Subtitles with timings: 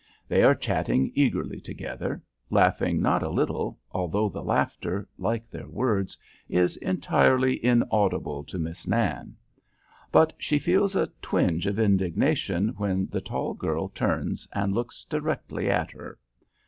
[0.27, 6.17] They are chatting eagerly together, laughing not a little, although the laughter, like their words,
[6.49, 9.35] is entirely inaudible to Miss Nan.
[10.11, 15.69] But she feels a twinge of indignation when the tall girl turns and looks directly
[15.69, 16.17] at her.